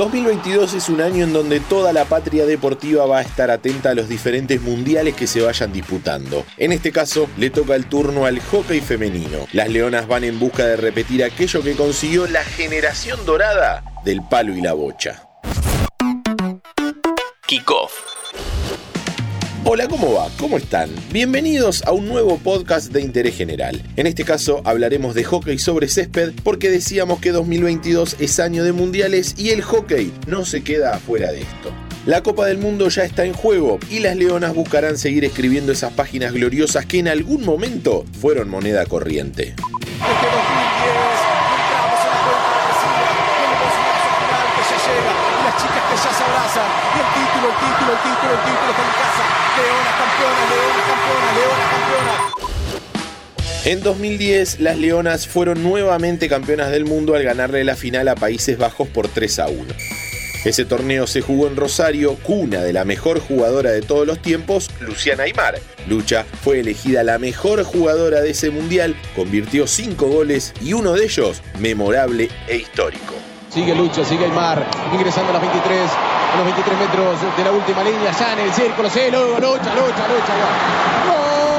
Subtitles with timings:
[0.00, 3.94] 2022 es un año en donde toda la patria deportiva va a estar atenta a
[3.94, 6.46] los diferentes mundiales que se vayan disputando.
[6.56, 9.46] En este caso, le toca el turno al hockey femenino.
[9.52, 14.56] Las leonas van en busca de repetir aquello que consiguió la generación dorada del palo
[14.56, 15.22] y la bocha.
[17.46, 18.09] Kickoff.
[19.62, 20.28] Hola, ¿cómo va?
[20.38, 20.88] ¿Cómo están?
[21.12, 23.82] Bienvenidos a un nuevo podcast de interés general.
[23.96, 28.72] En este caso hablaremos de hockey sobre césped porque decíamos que 2022 es año de
[28.72, 31.72] mundiales y el hockey no se queda afuera de esto.
[32.06, 35.92] La Copa del Mundo ya está en juego y las Leonas buscarán seguir escribiendo esas
[35.92, 39.54] páginas gloriosas que en algún momento fueron moneda corriente.
[49.02, 49.39] En
[53.90, 58.86] 2010, las Leonas fueron nuevamente campeonas del mundo al ganarle la final a Países Bajos
[58.86, 59.74] por 3 a 1.
[60.44, 64.70] Ese torneo se jugó en Rosario, cuna de la mejor jugadora de todos los tiempos,
[64.80, 65.58] Luciana Aymar.
[65.88, 71.06] Lucha fue elegida la mejor jugadora de ese mundial, convirtió 5 goles y uno de
[71.06, 73.14] ellos memorable e histórico.
[73.52, 75.90] Sigue Lucha, sigue Aymar, ingresando a las 23,
[76.32, 79.74] a los 23 metros de la última línea, ya en el círculo, sí, lucha, lucha,
[79.74, 81.49] lucha, lucha.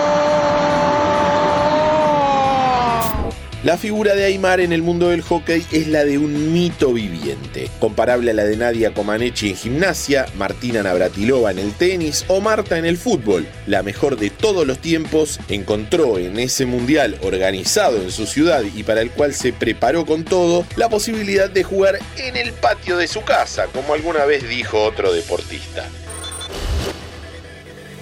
[3.63, 7.69] La figura de Aymar en el mundo del hockey es la de un mito viviente,
[7.79, 12.79] comparable a la de Nadia Comaneci en gimnasia, Martina Navratilova en el tenis o Marta
[12.79, 13.45] en el fútbol.
[13.67, 18.81] La mejor de todos los tiempos encontró en ese mundial organizado en su ciudad y
[18.81, 23.07] para el cual se preparó con todo la posibilidad de jugar en el patio de
[23.07, 25.87] su casa, como alguna vez dijo otro deportista.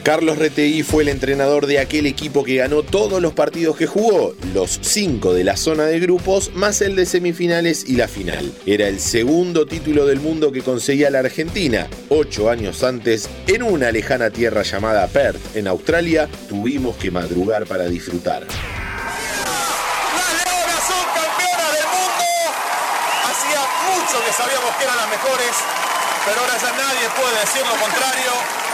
[0.09, 4.33] Carlos Retegui fue el entrenador de aquel equipo que ganó todos los partidos que jugó,
[4.55, 8.51] los cinco de la zona de grupos, más el de semifinales y la final.
[8.65, 11.87] Era el segundo título del mundo que conseguía la Argentina.
[12.09, 17.85] Ocho años antes, en una lejana tierra llamada Perth, en Australia, tuvimos que madrugar para
[17.85, 18.47] disfrutar.
[24.35, 25.51] Sabíamos que eran las mejores,
[26.25, 28.68] pero ahora ya nadie puede decir lo contrario.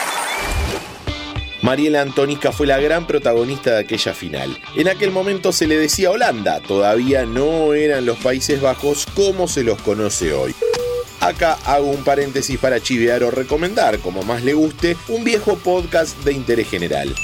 [1.65, 4.55] Mariela Antonisca fue la gran protagonista de aquella final.
[4.75, 9.63] En aquel momento se le decía Holanda, todavía no eran los Países Bajos como se
[9.63, 10.53] los conoce hoy.
[11.21, 16.15] Acá hago un paréntesis para chivear o recomendar, como más le guste, un viejo podcast
[16.23, 17.15] de interés general.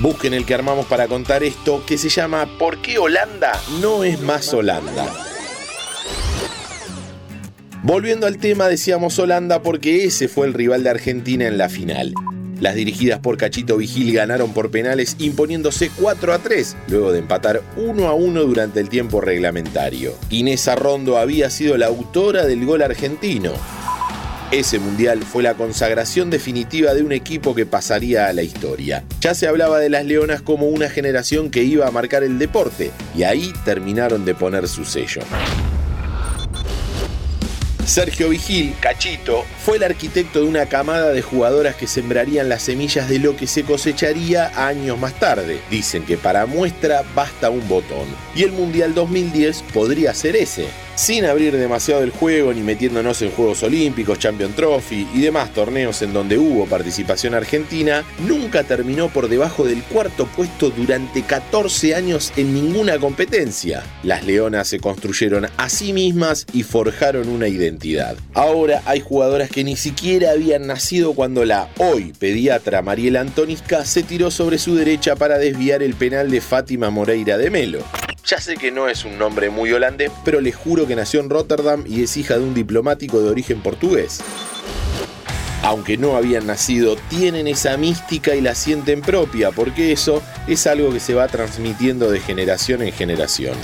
[0.00, 4.20] Busquen el que armamos para contar esto, que se llama ¿Por qué Holanda no es
[4.20, 5.06] más Holanda?
[7.84, 12.14] Volviendo al tema, decíamos Holanda porque ese fue el rival de Argentina en la final.
[12.60, 17.62] Las dirigidas por Cachito Vigil ganaron por penales imponiéndose 4 a 3, luego de empatar
[17.76, 20.14] 1 a 1 durante el tiempo reglamentario.
[20.30, 23.52] Inés Arrondo había sido la autora del gol argentino.
[24.50, 29.02] Ese mundial fue la consagración definitiva de un equipo que pasaría a la historia.
[29.20, 32.92] Ya se hablaba de las Leonas como una generación que iba a marcar el deporte,
[33.16, 35.22] y ahí terminaron de poner su sello.
[37.86, 43.08] Sergio Vigil, Cachito, fue el arquitecto de una camada de jugadoras que sembrarían las semillas
[43.08, 45.60] de lo que se cosecharía años más tarde.
[45.70, 48.06] Dicen que para muestra basta un botón.
[48.34, 53.30] Y el Mundial 2010 podría ser ese sin abrir demasiado el juego ni metiéndonos en
[53.30, 59.28] Juegos Olímpicos, Champion Trophy y demás torneos en donde hubo participación argentina, nunca terminó por
[59.28, 63.82] debajo del cuarto puesto durante 14 años en ninguna competencia.
[64.02, 68.16] Las Leonas se construyeron a sí mismas y forjaron una identidad.
[68.34, 74.02] Ahora hay jugadoras que ni siquiera habían nacido cuando la hoy pediatra Mariela Antonisca se
[74.02, 77.84] tiró sobre su derecha para desviar el penal de Fátima Moreira de Melo.
[78.26, 81.28] Ya sé que no es un nombre muy holandés, pero les juro que nació en
[81.28, 84.20] Rotterdam y es hija de un diplomático de origen portugués.
[85.62, 90.90] Aunque no habían nacido, tienen esa mística y la sienten propia, porque eso es algo
[90.90, 93.58] que se va transmitiendo de generación en generación.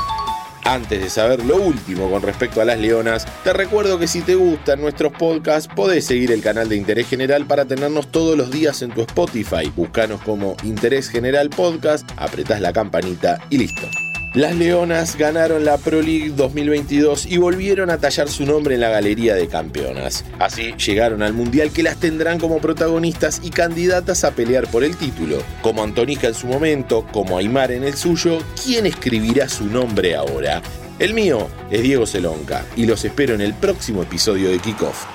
[0.64, 4.34] Antes de saber lo último con respecto a las leonas, te recuerdo que si te
[4.34, 8.82] gustan nuestros podcasts, podés seguir el canal de Interés General para tenernos todos los días
[8.82, 9.72] en tu Spotify.
[9.74, 13.88] Búscanos como Interés General Podcast, apretás la campanita y listo.
[14.34, 18.88] Las Leonas ganaron la Pro League 2022 y volvieron a tallar su nombre en la
[18.88, 20.24] galería de campeonas.
[20.38, 24.96] Así llegaron al Mundial que las tendrán como protagonistas y candidatas a pelear por el
[24.96, 25.38] título.
[25.62, 30.62] Como Antonica en su momento, como Aymar en el suyo, ¿quién escribirá su nombre ahora?
[31.00, 35.06] El mío es Diego Celonca y los espero en el próximo episodio de Kickoff.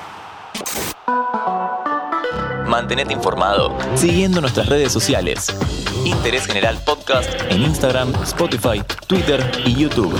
[2.68, 5.56] Mantenete informado siguiendo nuestras redes sociales.
[6.06, 10.16] Interés General Podcast en Instagram, Spotify, Twitter y YouTube.